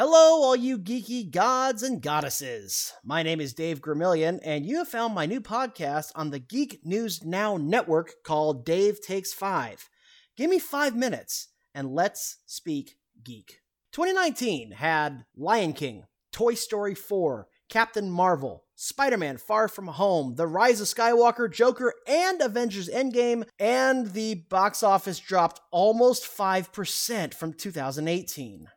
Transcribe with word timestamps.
Hello, 0.00 0.44
all 0.44 0.54
you 0.54 0.78
geeky 0.78 1.28
gods 1.28 1.82
and 1.82 2.00
goddesses. 2.00 2.92
My 3.04 3.24
name 3.24 3.40
is 3.40 3.52
Dave 3.52 3.80
Gramillion, 3.80 4.38
and 4.44 4.64
you 4.64 4.76
have 4.76 4.86
found 4.86 5.12
my 5.12 5.26
new 5.26 5.40
podcast 5.40 6.12
on 6.14 6.30
the 6.30 6.38
Geek 6.38 6.86
News 6.86 7.24
Now 7.24 7.56
network 7.56 8.22
called 8.22 8.64
Dave 8.64 9.00
Takes 9.00 9.32
Five. 9.32 9.90
Give 10.36 10.48
me 10.48 10.60
five 10.60 10.94
minutes 10.94 11.48
and 11.74 11.96
let's 11.96 12.36
speak 12.46 12.94
geek. 13.24 13.58
2019 13.90 14.70
had 14.70 15.24
Lion 15.36 15.72
King, 15.72 16.04
Toy 16.30 16.54
Story 16.54 16.94
4, 16.94 17.48
Captain 17.68 18.08
Marvel, 18.08 18.66
Spider 18.76 19.18
Man 19.18 19.36
Far 19.36 19.66
From 19.66 19.88
Home, 19.88 20.36
The 20.36 20.46
Rise 20.46 20.80
of 20.80 20.86
Skywalker, 20.86 21.52
Joker, 21.52 21.92
and 22.06 22.40
Avengers 22.40 22.88
Endgame, 22.88 23.48
and 23.58 24.12
the 24.12 24.44
box 24.48 24.84
office 24.84 25.18
dropped 25.18 25.60
almost 25.72 26.24
5% 26.24 27.34
from 27.34 27.52
2018. 27.52 28.68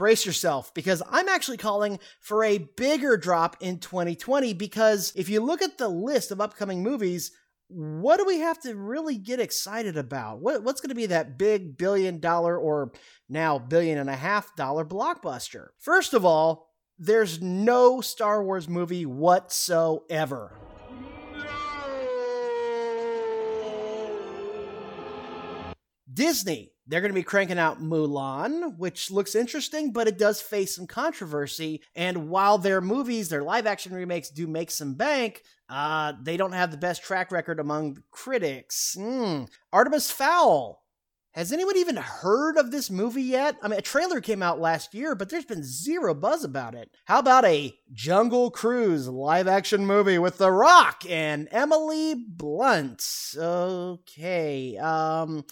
Brace 0.00 0.24
yourself 0.24 0.72
because 0.72 1.02
I'm 1.10 1.28
actually 1.28 1.58
calling 1.58 1.98
for 2.20 2.42
a 2.42 2.56
bigger 2.56 3.18
drop 3.18 3.58
in 3.60 3.80
2020 3.80 4.54
because 4.54 5.12
if 5.14 5.28
you 5.28 5.42
look 5.42 5.60
at 5.60 5.76
the 5.76 5.90
list 5.90 6.30
of 6.30 6.40
upcoming 6.40 6.82
movies, 6.82 7.32
what 7.68 8.16
do 8.16 8.24
we 8.24 8.38
have 8.38 8.58
to 8.60 8.74
really 8.74 9.18
get 9.18 9.40
excited 9.40 9.98
about? 9.98 10.40
What, 10.40 10.62
what's 10.62 10.80
going 10.80 10.88
to 10.88 10.94
be 10.94 11.04
that 11.04 11.36
big 11.36 11.76
billion 11.76 12.18
dollar 12.18 12.56
or 12.56 12.92
now 13.28 13.58
billion 13.58 13.98
and 13.98 14.08
a 14.08 14.16
half 14.16 14.56
dollar 14.56 14.86
blockbuster? 14.86 15.66
First 15.76 16.14
of 16.14 16.24
all, 16.24 16.70
there's 16.98 17.42
no 17.42 18.00
Star 18.00 18.42
Wars 18.42 18.70
movie 18.70 19.04
whatsoever. 19.04 20.56
Disney, 26.12 26.72
they're 26.86 27.00
going 27.00 27.12
to 27.12 27.18
be 27.18 27.22
cranking 27.22 27.58
out 27.58 27.80
Mulan, 27.80 28.76
which 28.76 29.10
looks 29.10 29.34
interesting, 29.34 29.92
but 29.92 30.08
it 30.08 30.18
does 30.18 30.40
face 30.40 30.74
some 30.74 30.86
controversy. 30.86 31.82
And 31.94 32.28
while 32.28 32.58
their 32.58 32.80
movies, 32.80 33.28
their 33.28 33.42
live 33.42 33.66
action 33.66 33.94
remakes, 33.94 34.30
do 34.30 34.46
make 34.46 34.70
some 34.70 34.94
bank, 34.94 35.42
uh, 35.68 36.14
they 36.20 36.36
don't 36.36 36.52
have 36.52 36.72
the 36.72 36.76
best 36.76 37.04
track 37.04 37.30
record 37.30 37.60
among 37.60 38.02
critics. 38.10 38.96
Mm. 38.98 39.48
Artemis 39.72 40.10
Fowl. 40.10 40.82
Has 41.34 41.52
anyone 41.52 41.76
even 41.76 41.94
heard 41.94 42.56
of 42.56 42.72
this 42.72 42.90
movie 42.90 43.22
yet? 43.22 43.56
I 43.62 43.68
mean, 43.68 43.78
a 43.78 43.82
trailer 43.82 44.20
came 44.20 44.42
out 44.42 44.58
last 44.58 44.94
year, 44.94 45.14
but 45.14 45.28
there's 45.28 45.44
been 45.44 45.62
zero 45.62 46.12
buzz 46.12 46.42
about 46.42 46.74
it. 46.74 46.90
How 47.04 47.20
about 47.20 47.44
a 47.44 47.72
Jungle 47.92 48.50
Cruise 48.50 49.06
live 49.06 49.46
action 49.46 49.86
movie 49.86 50.18
with 50.18 50.38
The 50.38 50.50
Rock 50.50 51.04
and 51.08 51.46
Emily 51.52 52.16
Blunt? 52.16 53.06
Okay. 53.36 54.76
Um 54.76 55.44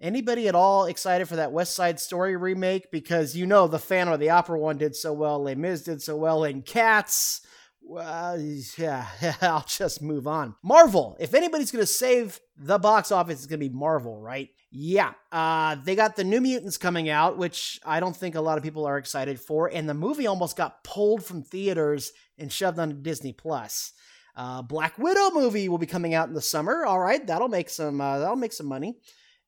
Anybody 0.00 0.46
at 0.46 0.54
all 0.54 0.84
excited 0.84 1.28
for 1.28 1.36
that 1.36 1.50
West 1.50 1.74
Side 1.74 1.98
Story 1.98 2.36
remake? 2.36 2.92
Because 2.92 3.36
you 3.36 3.46
know 3.46 3.66
the 3.66 3.80
Phantom 3.80 4.14
of 4.14 4.20
the 4.20 4.30
Opera 4.30 4.58
one 4.58 4.78
did 4.78 4.94
so 4.94 5.12
well, 5.12 5.42
Les 5.42 5.56
Mis 5.56 5.82
did 5.82 6.00
so 6.00 6.16
well, 6.16 6.44
and 6.44 6.64
Cats. 6.64 7.40
Well, 7.82 8.40
yeah, 8.76 9.06
I'll 9.42 9.64
just 9.66 10.00
move 10.00 10.28
on. 10.28 10.54
Marvel. 10.62 11.16
If 11.18 11.34
anybody's 11.34 11.72
going 11.72 11.82
to 11.82 11.86
save 11.86 12.38
the 12.56 12.78
box 12.78 13.10
office, 13.10 13.38
it's 13.38 13.46
going 13.46 13.58
to 13.58 13.68
be 13.68 13.74
Marvel, 13.74 14.20
right? 14.20 14.50
Yeah. 14.70 15.14
Uh, 15.32 15.76
they 15.82 15.96
got 15.96 16.14
the 16.14 16.22
New 16.22 16.40
Mutants 16.42 16.76
coming 16.76 17.08
out, 17.08 17.36
which 17.36 17.80
I 17.84 17.98
don't 17.98 18.16
think 18.16 18.36
a 18.36 18.40
lot 18.40 18.56
of 18.56 18.62
people 18.62 18.84
are 18.86 18.98
excited 18.98 19.40
for, 19.40 19.68
and 19.68 19.88
the 19.88 19.94
movie 19.94 20.28
almost 20.28 20.56
got 20.56 20.84
pulled 20.84 21.24
from 21.24 21.42
theaters 21.42 22.12
and 22.36 22.52
shoved 22.52 22.78
onto 22.78 22.94
Disney 22.94 23.32
Plus. 23.32 23.94
Uh, 24.36 24.62
Black 24.62 24.96
Widow 24.96 25.30
movie 25.32 25.68
will 25.68 25.78
be 25.78 25.86
coming 25.86 26.14
out 26.14 26.28
in 26.28 26.34
the 26.34 26.40
summer. 26.40 26.84
All 26.84 27.00
right, 27.00 27.26
that'll 27.26 27.48
make 27.48 27.68
some 27.68 28.00
uh, 28.00 28.20
that'll 28.20 28.36
make 28.36 28.52
some 28.52 28.66
money 28.66 28.94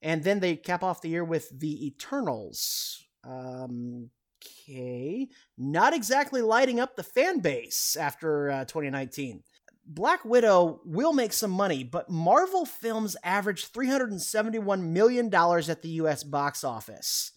and 0.02 0.24
then 0.24 0.40
they 0.40 0.56
cap 0.56 0.82
off 0.82 1.02
the 1.02 1.08
year 1.08 1.24
with 1.24 1.50
the 1.58 1.86
Eternals. 1.86 3.04
Um, 3.24 4.10
okay, 4.42 5.28
not 5.58 5.92
exactly 5.92 6.42
lighting 6.42 6.80
up 6.80 6.96
the 6.96 7.02
fan 7.02 7.40
base 7.40 7.96
after 7.96 8.50
uh, 8.50 8.64
2019. 8.64 9.42
Black 9.86 10.25
Widow 10.25 10.80
will 10.84 11.12
make 11.12 11.32
some 11.32 11.50
money, 11.50 11.82
but 11.82 12.08
Marvel 12.08 12.64
films 12.64 13.16
averaged 13.25 13.75
$371 13.75 14.82
million 14.82 15.34
at 15.34 15.82
the 15.82 15.88
US 15.88 16.22
box 16.22 16.62
office. 16.62 17.32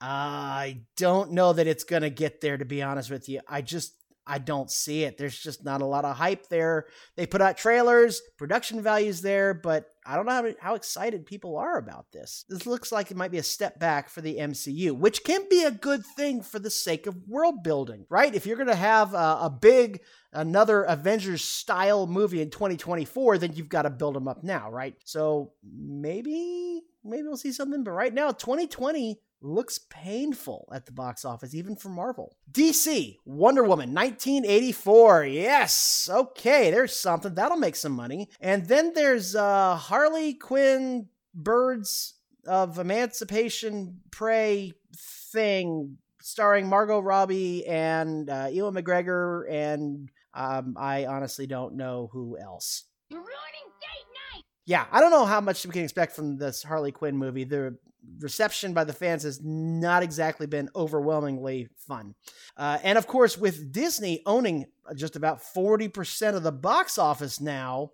I 0.00 0.80
don't 0.96 1.32
know 1.32 1.52
that 1.52 1.66
it's 1.66 1.84
going 1.84 2.02
to 2.02 2.10
get 2.10 2.40
there, 2.40 2.56
to 2.56 2.64
be 2.64 2.82
honest 2.82 3.10
with 3.10 3.28
you. 3.28 3.40
I 3.46 3.60
just 3.60 3.92
I 4.26 4.38
don't 4.38 4.70
see 4.70 5.04
it. 5.04 5.18
There's 5.18 5.38
just 5.38 5.64
not 5.64 5.82
a 5.82 5.86
lot 5.86 6.04
of 6.04 6.16
hype 6.16 6.48
there. 6.48 6.86
They 7.16 7.26
put 7.26 7.40
out 7.40 7.56
trailers, 7.56 8.20
production 8.38 8.82
values 8.82 9.22
there, 9.22 9.54
but 9.54 9.86
I 10.06 10.16
don't 10.16 10.26
know 10.26 10.32
how, 10.32 10.52
how 10.60 10.74
excited 10.74 11.26
people 11.26 11.56
are 11.56 11.78
about 11.78 12.06
this. 12.12 12.44
This 12.48 12.66
looks 12.66 12.92
like 12.92 13.10
it 13.10 13.16
might 13.16 13.32
be 13.32 13.38
a 13.38 13.42
step 13.42 13.78
back 13.78 14.08
for 14.08 14.20
the 14.20 14.36
MCU, 14.36 14.92
which 14.92 15.24
can 15.24 15.48
be 15.48 15.64
a 15.64 15.70
good 15.70 16.04
thing 16.04 16.42
for 16.42 16.58
the 16.58 16.70
sake 16.70 17.06
of 17.06 17.28
world 17.28 17.62
building, 17.62 18.06
right? 18.08 18.34
If 18.34 18.46
you're 18.46 18.56
going 18.56 18.68
to 18.68 18.74
have 18.74 19.14
a, 19.14 19.38
a 19.42 19.58
big, 19.60 20.00
another 20.32 20.82
Avengers 20.82 21.42
style 21.42 22.06
movie 22.06 22.42
in 22.42 22.50
2024, 22.50 23.38
then 23.38 23.54
you've 23.54 23.68
got 23.68 23.82
to 23.82 23.90
build 23.90 24.14
them 24.14 24.28
up 24.28 24.44
now, 24.44 24.70
right? 24.70 24.94
So 25.04 25.52
maybe, 25.64 26.82
maybe 27.04 27.22
we'll 27.24 27.36
see 27.36 27.52
something, 27.52 27.82
but 27.82 27.92
right 27.92 28.14
now, 28.14 28.30
2020 28.30 29.18
looks 29.42 29.78
painful 29.78 30.68
at 30.72 30.86
the 30.86 30.92
box 30.92 31.24
office, 31.24 31.54
even 31.54 31.76
for 31.76 31.88
Marvel. 31.88 32.36
DC, 32.52 33.16
Wonder 33.24 33.62
Woman, 33.62 33.94
1984. 33.94 35.24
Yes, 35.26 36.08
okay, 36.12 36.70
there's 36.70 36.94
something. 36.94 37.34
That'll 37.34 37.56
make 37.56 37.76
some 37.76 37.92
money. 37.92 38.28
And 38.40 38.66
then 38.66 38.92
there's 38.94 39.34
uh, 39.34 39.76
Harley 39.76 40.34
Quinn, 40.34 41.08
Birds 41.34 42.14
of 42.46 42.78
Emancipation 42.78 44.00
Prey 44.10 44.72
thing 44.96 45.98
starring 46.20 46.68
Margot 46.68 47.00
Robbie 47.00 47.66
and 47.66 48.28
uh, 48.28 48.48
Ewan 48.50 48.74
McGregor, 48.74 49.50
and 49.50 50.10
um, 50.34 50.76
I 50.78 51.06
honestly 51.06 51.46
don't 51.46 51.74
know 51.76 52.08
who 52.12 52.38
else. 52.38 52.84
You're 53.08 53.20
ruining 53.20 53.70
date 53.80 54.36
night. 54.36 54.44
Yeah, 54.66 54.86
I 54.92 55.00
don't 55.00 55.10
know 55.10 55.24
how 55.24 55.40
much 55.40 55.64
we 55.64 55.72
can 55.72 55.82
expect 55.82 56.14
from 56.14 56.36
this 56.36 56.62
Harley 56.62 56.92
Quinn 56.92 57.16
movie. 57.16 57.44
The 57.44 57.76
reception 58.18 58.72
by 58.72 58.84
the 58.84 58.92
fans 58.92 59.22
has 59.22 59.40
not 59.42 60.02
exactly 60.02 60.46
been 60.46 60.68
overwhelmingly 60.74 61.68
fun. 61.76 62.14
Uh, 62.56 62.78
and 62.82 62.98
of 62.98 63.06
course, 63.06 63.38
with 63.38 63.72
Disney 63.72 64.22
owning 64.26 64.66
just 64.96 65.16
about 65.16 65.40
40% 65.42 66.34
of 66.34 66.42
the 66.42 66.52
box 66.52 66.98
office 66.98 67.40
now, 67.40 67.90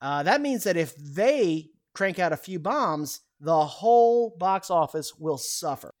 uh, 0.00 0.22
that 0.22 0.40
means 0.40 0.64
that 0.64 0.76
if 0.76 0.94
they 0.96 1.70
crank 1.94 2.18
out 2.18 2.32
a 2.32 2.36
few 2.36 2.58
bombs, 2.58 3.20
the 3.40 3.64
whole 3.64 4.36
box 4.38 4.70
office 4.70 5.14
will 5.18 5.38
suffer. 5.38 5.94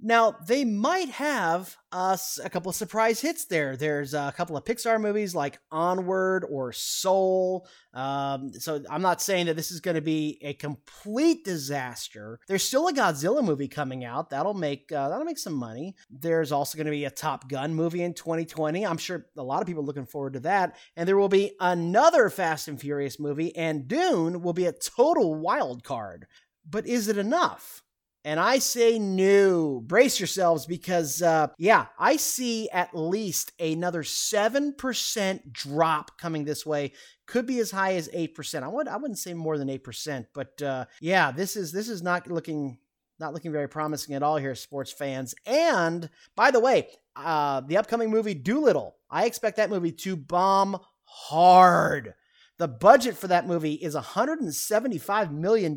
Now, 0.00 0.36
they 0.46 0.64
might 0.64 1.08
have 1.08 1.76
uh, 1.90 2.16
a 2.44 2.50
couple 2.50 2.70
of 2.70 2.76
surprise 2.76 3.20
hits 3.20 3.46
there. 3.46 3.76
There's 3.76 4.14
a 4.14 4.32
couple 4.36 4.56
of 4.56 4.64
Pixar 4.64 5.00
movies 5.00 5.34
like 5.34 5.58
Onward 5.72 6.44
or 6.48 6.72
Soul. 6.72 7.66
Um, 7.94 8.52
so 8.52 8.80
I'm 8.88 9.02
not 9.02 9.20
saying 9.20 9.46
that 9.46 9.56
this 9.56 9.72
is 9.72 9.80
going 9.80 9.96
to 9.96 10.00
be 10.00 10.38
a 10.42 10.54
complete 10.54 11.44
disaster. 11.44 12.38
There's 12.46 12.62
still 12.62 12.86
a 12.86 12.92
Godzilla 12.92 13.42
movie 13.42 13.66
coming 13.66 14.04
out 14.04 14.30
that'll 14.30 14.54
make 14.54 14.92
uh, 14.92 15.08
that'll 15.08 15.24
make 15.24 15.38
some 15.38 15.54
money. 15.54 15.96
There's 16.08 16.52
also 16.52 16.78
going 16.78 16.86
to 16.86 16.92
be 16.92 17.04
a 17.04 17.10
Top 17.10 17.48
Gun 17.48 17.74
movie 17.74 18.02
in 18.02 18.14
2020. 18.14 18.86
I'm 18.86 18.98
sure 18.98 19.26
a 19.36 19.42
lot 19.42 19.62
of 19.62 19.66
people 19.66 19.82
are 19.82 19.86
looking 19.86 20.06
forward 20.06 20.34
to 20.34 20.40
that. 20.40 20.76
And 20.96 21.08
there 21.08 21.16
will 21.16 21.28
be 21.28 21.54
another 21.58 22.30
Fast 22.30 22.68
and 22.68 22.80
Furious 22.80 23.18
movie, 23.18 23.54
and 23.56 23.88
Dune 23.88 24.42
will 24.42 24.52
be 24.52 24.66
a 24.66 24.72
total 24.72 25.34
wild 25.34 25.82
card. 25.82 26.26
But 26.68 26.86
is 26.86 27.08
it 27.08 27.18
enough? 27.18 27.82
And 28.28 28.38
I 28.38 28.58
say 28.58 28.98
no. 28.98 29.80
Brace 29.80 30.20
yourselves 30.20 30.66
because, 30.66 31.22
uh, 31.22 31.46
yeah, 31.56 31.86
I 31.98 32.16
see 32.16 32.68
at 32.68 32.94
least 32.94 33.52
another 33.58 34.02
7% 34.02 35.50
drop 35.50 36.18
coming 36.18 36.44
this 36.44 36.66
way. 36.66 36.92
Could 37.24 37.46
be 37.46 37.58
as 37.58 37.70
high 37.70 37.94
as 37.94 38.10
8%. 38.10 38.62
I, 38.62 38.68
would, 38.68 38.86
I 38.86 38.98
wouldn't 38.98 39.18
say 39.18 39.32
more 39.32 39.56
than 39.56 39.68
8%. 39.68 40.26
But 40.34 40.60
uh, 40.60 40.84
yeah, 41.00 41.30
this 41.30 41.56
is 41.56 41.72
this 41.72 41.88
is 41.88 42.02
not 42.02 42.30
looking 42.30 42.76
not 43.18 43.32
looking 43.32 43.50
very 43.50 43.66
promising 43.66 44.14
at 44.14 44.22
all 44.22 44.36
here, 44.36 44.54
sports 44.54 44.92
fans. 44.92 45.34
And 45.46 46.10
by 46.36 46.50
the 46.50 46.60
way, 46.60 46.88
uh, 47.16 47.62
the 47.62 47.78
upcoming 47.78 48.10
movie 48.10 48.34
Dolittle, 48.34 48.94
I 49.10 49.24
expect 49.24 49.56
that 49.56 49.70
movie 49.70 49.92
to 49.92 50.16
bomb 50.16 50.78
hard. 51.04 52.12
The 52.58 52.68
budget 52.68 53.16
for 53.16 53.28
that 53.28 53.46
movie 53.46 53.72
is 53.72 53.96
$175 53.96 55.32
million 55.32 55.74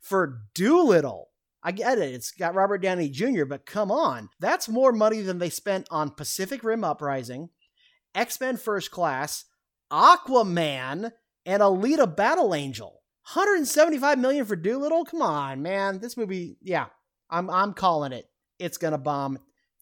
for 0.00 0.40
Dolittle. 0.54 1.29
I 1.62 1.72
get 1.72 1.98
it. 1.98 2.14
It's 2.14 2.30
got 2.30 2.54
Robert 2.54 2.78
Downey 2.78 3.10
Jr., 3.10 3.44
but 3.44 3.66
come 3.66 3.90
on. 3.90 4.30
That's 4.38 4.68
more 4.68 4.92
money 4.92 5.20
than 5.20 5.38
they 5.38 5.50
spent 5.50 5.86
on 5.90 6.10
Pacific 6.10 6.64
Rim 6.64 6.84
Uprising, 6.84 7.50
X 8.14 8.40
Men 8.40 8.56
First 8.56 8.90
Class, 8.90 9.44
Aquaman, 9.92 11.12
and 11.44 11.62
Alita 11.62 12.14
Battle 12.14 12.54
Angel. 12.54 13.02
175 13.32 14.18
million 14.18 14.46
for 14.46 14.56
Dolittle? 14.56 15.04
Come 15.04 15.22
on, 15.22 15.62
man. 15.62 16.00
This 16.00 16.16
movie, 16.16 16.56
yeah, 16.62 16.86
I'm 17.28 17.50
I'm 17.50 17.74
calling 17.74 18.12
it. 18.12 18.26
It's 18.58 18.78
gonna 18.78 18.98
bomb. 18.98 19.38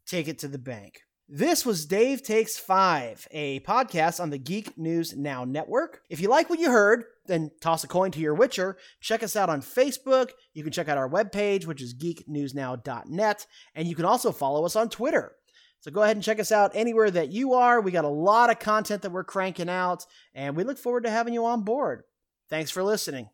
Take 0.06 0.28
it 0.28 0.40
to 0.40 0.48
the 0.48 0.58
bank. 0.58 1.02
This 1.30 1.66
was 1.66 1.84
Dave 1.84 2.22
Takes 2.22 2.56
Five, 2.56 3.28
a 3.30 3.60
podcast 3.60 4.19
on 4.19 4.30
the 4.30 4.38
Geek 4.38 4.78
News 4.78 5.14
Now 5.14 5.44
Network. 5.44 6.00
If 6.08 6.20
you 6.20 6.28
like 6.30 6.48
what 6.48 6.58
you 6.58 6.70
heard, 6.70 7.04
then 7.26 7.50
toss 7.60 7.84
a 7.84 7.86
coin 7.86 8.10
to 8.12 8.19
your 8.19 8.32
Witcher. 8.32 8.78
Check 9.02 9.22
us 9.22 9.36
out 9.36 9.50
on 9.50 9.60
Facebook. 9.60 10.30
You 10.54 10.62
can 10.62 10.72
check 10.72 10.88
out 10.88 10.96
our 10.96 11.06
webpage, 11.08 11.66
which 11.66 11.82
is 11.82 11.94
geeknewsnow.net. 11.94 13.46
And 13.75 13.86
you 13.86 13.94
can 13.94 14.06
also 14.06 14.32
follow 14.32 14.64
us 14.64 14.75
on 14.75 14.88
Twitter. 14.88 15.32
So 15.80 15.90
go 15.90 16.02
ahead 16.02 16.16
and 16.16 16.25
check 16.25 16.40
us 16.40 16.50
out 16.50 16.70
anywhere 16.72 17.10
that 17.10 17.30
you 17.30 17.52
are. 17.52 17.82
We 17.82 17.90
got 17.90 18.06
a 18.06 18.08
lot 18.08 18.48
of 18.48 18.58
content 18.58 19.02
that 19.02 19.12
we're 19.12 19.22
cranking 19.22 19.69
out, 19.69 20.06
and 20.34 20.56
we 20.56 20.64
look 20.64 20.78
forward 20.78 21.04
to 21.04 21.10
having 21.10 21.34
you 21.34 21.44
on 21.44 21.60
board. 21.60 22.04
Thanks 22.48 22.70
for 22.70 22.82
listening. 22.82 23.28